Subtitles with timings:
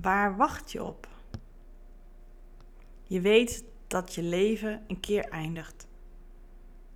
[0.00, 1.08] waar wacht je op?
[3.02, 5.86] Je weet dat je leven een keer eindigt.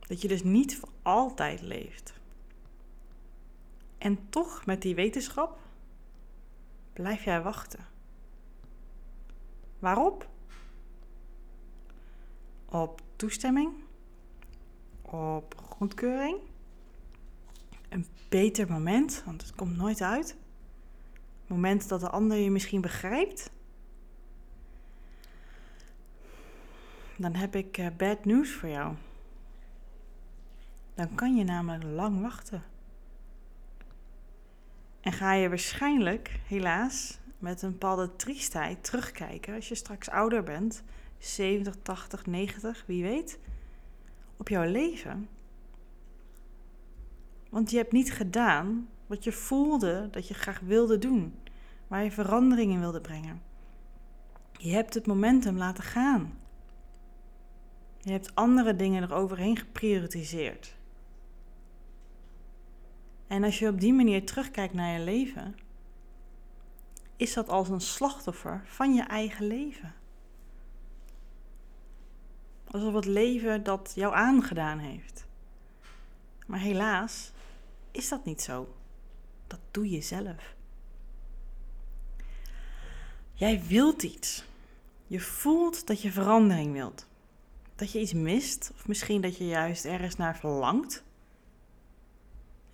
[0.00, 2.14] Dat je dus niet voor altijd leeft.
[3.98, 5.58] En toch, met die wetenschap,
[6.92, 7.86] blijf jij wachten.
[9.78, 10.28] Waarop?
[12.64, 13.72] Op toestemming?
[15.02, 16.38] Op goedkeuring?
[17.88, 20.36] Een beter moment, want het komt nooit uit.
[21.46, 23.50] Moment dat de ander je misschien begrijpt.
[27.16, 28.94] Dan heb ik uh, bad news voor jou.
[30.94, 32.62] Dan kan je namelijk lang wachten.
[35.00, 40.82] En ga je waarschijnlijk, helaas, met een bepaalde triestheid terugkijken als je straks ouder bent,
[41.18, 43.38] 70, 80, 90, wie weet,
[44.36, 45.28] op jouw leven.
[47.48, 51.38] Want je hebt niet gedaan wat je voelde dat je graag wilde doen,
[51.86, 53.42] waar je verandering in wilde brengen.
[54.58, 56.38] Je hebt het momentum laten gaan.
[57.98, 60.74] Je hebt andere dingen eroverheen geprioritiseerd.
[63.26, 65.56] En als je op die manier terugkijkt naar je leven,
[67.16, 69.94] is dat als een slachtoffer van je eigen leven.
[72.70, 75.26] Alsof het leven dat jou aangedaan heeft.
[76.46, 77.32] Maar helaas
[77.90, 78.74] is dat niet zo.
[79.46, 80.54] Dat doe je zelf.
[83.32, 84.44] Jij wilt iets.
[85.06, 87.06] Je voelt dat je verandering wilt.
[87.74, 91.04] Dat je iets mist, of misschien dat je juist ergens naar verlangt.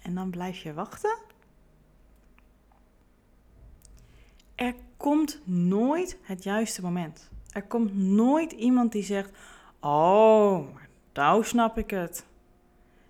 [0.03, 1.19] En dan blijf je wachten.
[4.55, 7.31] Er komt nooit het juiste moment.
[7.53, 9.31] Er komt nooit iemand die zegt:
[9.81, 10.67] Oh,
[11.13, 12.25] nou snap ik het.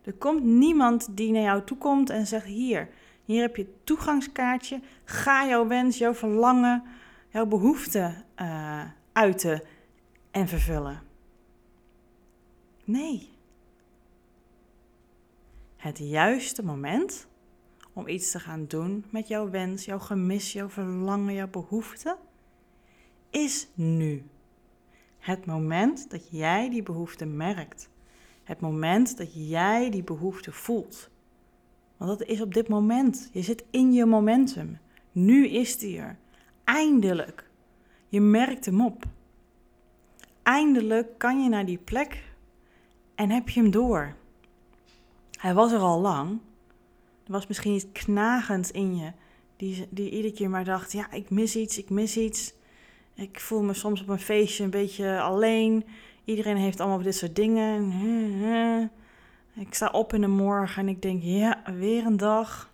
[0.02, 2.88] Er komt niemand die naar jou toe komt en zegt: Hier,
[3.24, 4.80] hier heb je toegangskaartje.
[5.04, 6.82] Ga jouw wens, jouw verlangen,
[7.28, 9.62] jouw behoefte uh, uiten
[10.30, 11.00] en vervullen.
[12.84, 13.30] Nee.
[15.76, 17.26] Het juiste moment
[17.92, 22.16] om iets te gaan doen met jouw wens, jouw gemis, jouw verlangen, jouw behoefte,
[23.30, 24.24] is nu.
[25.18, 27.88] Het moment dat jij die behoefte merkt.
[28.44, 31.10] Het moment dat jij die behoefte voelt.
[32.02, 33.30] Want dat is op dit moment.
[33.32, 34.78] Je zit in je momentum.
[35.12, 36.16] Nu is die er.
[36.64, 37.50] Eindelijk.
[38.08, 39.04] Je merkt hem op.
[40.42, 42.22] Eindelijk kan je naar die plek
[43.14, 44.14] en heb je hem door.
[45.38, 46.30] Hij was er al lang.
[47.24, 49.12] Er was misschien iets knagends in je,
[49.56, 52.52] die, die iedere keer maar dacht: ja, ik mis iets, ik mis iets.
[53.14, 55.84] Ik voel me soms op een feestje een beetje alleen.
[56.24, 57.92] Iedereen heeft allemaal dit soort dingen.
[59.54, 62.70] Ik sta op in de morgen en ik denk: ja, weer een dag.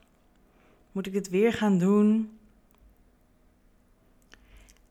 [0.92, 2.38] Moet ik het weer gaan doen?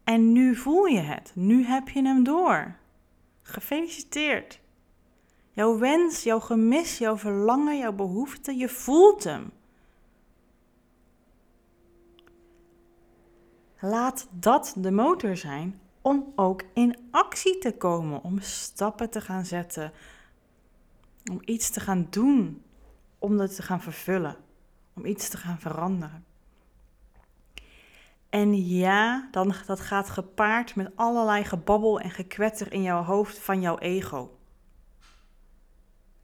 [0.04, 1.32] En nu voel je het.
[1.36, 2.76] Nu heb je hem door.
[3.42, 4.60] Gefeliciteerd.
[5.52, 9.52] Jouw wens, jouw gemis, jouw verlangen, jouw behoefte, je voelt hem.
[13.80, 19.46] Laat dat de motor zijn om ook in actie te komen, om stappen te gaan
[19.46, 19.92] zetten,
[21.30, 22.64] om iets te gaan doen,
[23.20, 24.36] om dat te gaan vervullen,
[24.94, 26.26] om iets te gaan veranderen.
[28.30, 33.62] En ja, dan, dat gaat gepaard met allerlei gebabbel en gekwetter in jouw hoofd van
[33.62, 34.38] jouw ego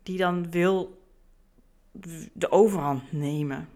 [0.03, 1.01] die dan wil
[2.33, 3.69] de overhand nemen.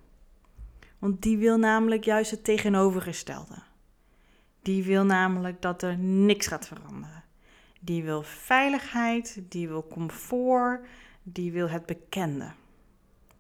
[1.00, 3.56] Want die wil namelijk juist het tegenovergestelde.
[4.62, 7.24] Die wil namelijk dat er niks gaat veranderen.
[7.80, 10.88] Die wil veiligheid, die wil comfort,
[11.34, 12.52] die wil het bekende.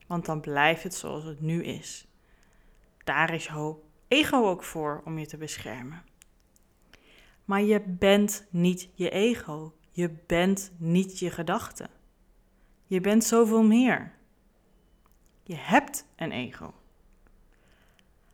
[0.08, 2.08] Want dan blijft het zoals het nu is.
[3.04, 6.04] Daar is jouw ego ook voor om je te beschermen.
[7.46, 9.74] Maar je bent niet je ego.
[9.92, 11.90] Je bent niet je gedachten.
[12.86, 14.14] Je bent zoveel meer.
[15.44, 16.74] Je hebt een ego.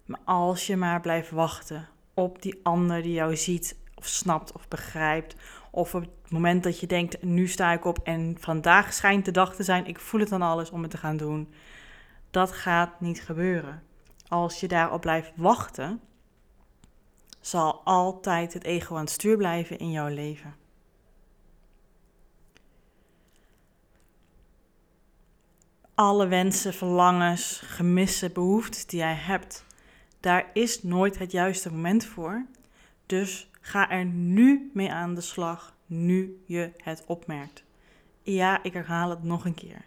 [0.05, 4.67] Maar als je maar blijft wachten op die ander die jou ziet of snapt of
[4.67, 5.35] begrijpt,
[5.75, 9.31] of op het moment dat je denkt, nu sta ik op en vandaag schijnt de
[9.31, 11.53] dag te zijn, ik voel het dan alles om het te gaan doen,
[12.31, 13.83] dat gaat niet gebeuren.
[14.27, 16.01] Als je daarop blijft wachten,
[17.39, 20.55] zal altijd het ego aan het stuur blijven in jouw leven.
[25.95, 29.65] alle wensen, verlangens, gemissen, behoeftes die jij hebt.
[30.19, 32.45] Daar is nooit het juiste moment voor.
[33.05, 37.63] Dus ga er nu mee aan de slag, nu je het opmerkt.
[38.21, 39.85] Ja, ik herhaal het nog een keer.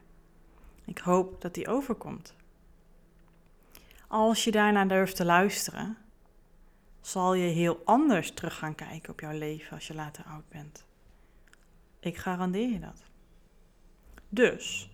[0.84, 2.34] Ik hoop dat die overkomt.
[4.08, 5.96] Als je daarna durft te luisteren,
[7.00, 10.84] zal je heel anders terug gaan kijken op jouw leven als je later oud bent.
[12.00, 13.02] Ik garandeer je dat.
[14.28, 14.90] Dus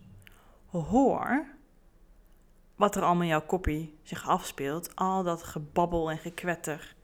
[0.71, 1.47] hoor
[2.77, 6.95] wat er allemaal in jouw koppie zich afspeelt, al dat gebabbel en gekwetter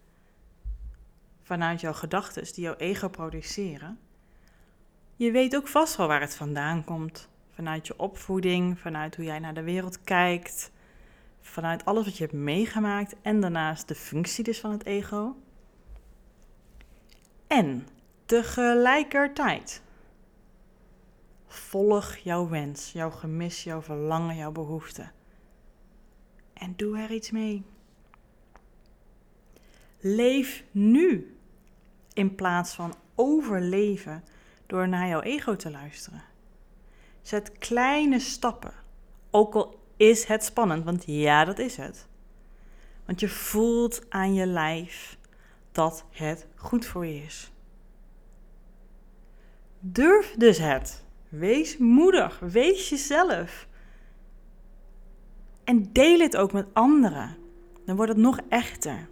[1.49, 3.99] vanuit jouw gedachten die jouw ego produceren.
[5.17, 7.29] Je weet ook vast wel waar het vandaan komt.
[7.51, 10.71] Vanuit je opvoeding, vanuit hoe jij naar de wereld kijkt,
[11.41, 15.37] vanuit alles wat je hebt meegemaakt en daarnaast de functie dus van het ego.
[17.47, 17.87] En
[18.27, 19.83] tegelijkertijd
[21.47, 25.11] volg jouw wens, jouw gemis, jouw verlangen, jouw behoefte.
[26.53, 27.65] En doe er iets mee.
[30.01, 31.33] Leef nu
[32.19, 34.25] in plaats van overleven
[34.67, 36.23] door naar jouw ego te luisteren.
[37.23, 38.73] Zet kleine stappen,
[39.31, 42.07] ook al is het spannend, want ja, dat is het.
[43.05, 45.19] Want je voelt aan je lijf
[45.73, 47.51] dat het goed voor je is.
[49.81, 51.05] Durf dus het.
[51.29, 53.69] Wees moedig, wees jezelf.
[55.65, 57.37] En deel het ook met anderen.
[57.85, 59.09] Dan wordt het nog echter.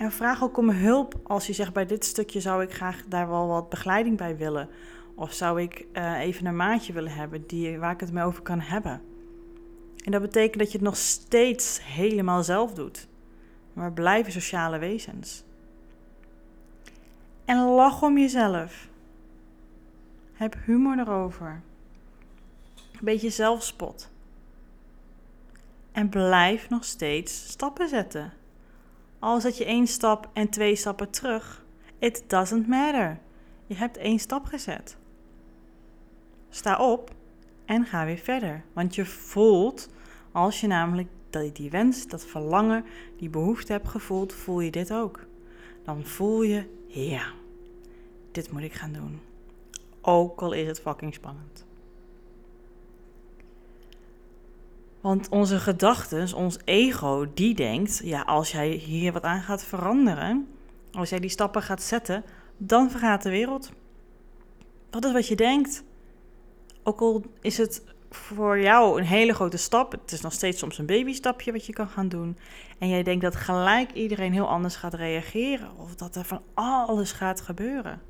[0.00, 3.28] En vraag ook om hulp als je zegt: bij dit stukje zou ik graag daar
[3.28, 4.68] wel wat begeleiding bij willen.
[5.14, 8.42] Of zou ik uh, even een maatje willen hebben die, waar ik het mee over
[8.42, 9.02] kan hebben.
[10.04, 13.08] En dat betekent dat je het nog steeds helemaal zelf doet.
[13.72, 15.44] Maar blijven sociale wezens.
[17.44, 18.88] En lach om jezelf.
[20.32, 21.62] Heb humor erover.
[22.92, 24.10] Een beetje zelfspot.
[25.92, 28.32] En blijf nog steeds stappen zetten.
[29.20, 31.64] Al zet je één stap en twee stappen terug,
[31.98, 33.18] it doesn't matter.
[33.66, 34.96] Je hebt één stap gezet.
[36.48, 37.10] Sta op
[37.64, 38.64] en ga weer verder.
[38.72, 39.88] Want je voelt,
[40.32, 41.08] als je namelijk
[41.52, 42.84] die wens, dat verlangen,
[43.16, 45.26] die behoefte hebt gevoeld, voel je dit ook.
[45.84, 47.32] Dan voel je, ja,
[48.32, 49.20] dit moet ik gaan doen.
[50.00, 51.66] Ook al is het fucking spannend.
[55.00, 60.48] Want onze gedachten, ons ego, die denkt: ja, als jij hier wat aan gaat veranderen,
[60.92, 62.24] als jij die stappen gaat zetten,
[62.56, 63.70] dan vergaat de wereld.
[64.90, 65.84] Dat is wat je denkt.
[66.82, 70.78] Ook al is het voor jou een hele grote stap, het is nog steeds soms
[70.78, 72.38] een babystapje wat je kan gaan doen.
[72.78, 77.12] En jij denkt dat gelijk iedereen heel anders gaat reageren of dat er van alles
[77.12, 78.02] gaat gebeuren.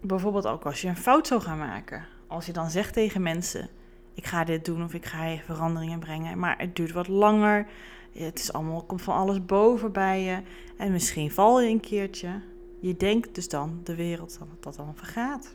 [0.00, 3.68] Bijvoorbeeld ook als je een fout zou gaan maken als je dan zegt tegen mensen:
[4.14, 7.66] ik ga dit doen of ik ga veranderingen brengen, maar het duurt wat langer.
[8.12, 10.42] Het is allemaal, komt van alles boven bij je.
[10.76, 12.40] En misschien val je een keertje.
[12.80, 15.54] Je denkt dus dan de wereld dat dat dan vergaat.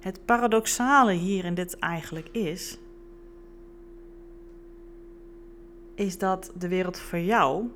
[0.00, 2.78] Het paradoxale hier in dit eigenlijk is,
[5.94, 7.70] is dat de wereld voor jou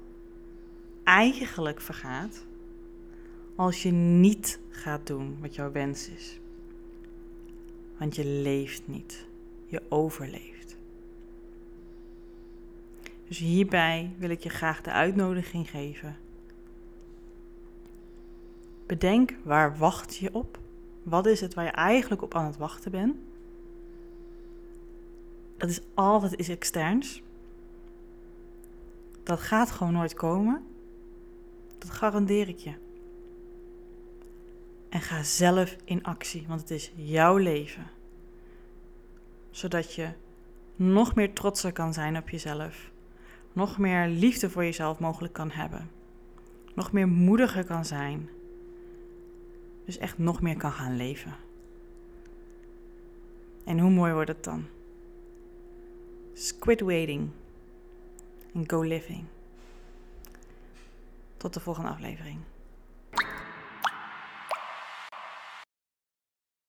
[1.04, 2.46] eigenlijk vergaat
[3.56, 6.40] als je niet gaat doen wat jouw wens is.
[7.98, 9.26] Want je leeft niet,
[9.66, 10.76] je overleeft.
[13.28, 16.16] Dus hierbij wil ik je graag de uitnodiging geven.
[18.86, 20.58] Bedenk waar wacht je op?
[21.02, 23.16] Wat is het waar je eigenlijk op aan het wachten bent?
[25.56, 27.22] Dat is altijd iets externs.
[29.22, 30.62] Dat gaat gewoon nooit komen.
[31.78, 32.72] Dat garandeer ik je.
[34.98, 37.86] En ga zelf in actie, want het is jouw leven.
[39.50, 40.08] Zodat je
[40.76, 42.90] nog meer trotser kan zijn op jezelf.
[43.52, 45.90] Nog meer liefde voor jezelf mogelijk kan hebben.
[46.74, 48.28] Nog meer moediger kan zijn.
[49.84, 51.36] Dus echt nog meer kan gaan leven.
[53.64, 54.66] En hoe mooi wordt het dan?
[56.32, 57.30] Squid waiting.
[58.54, 59.24] En go living.
[61.36, 62.38] Tot de volgende aflevering.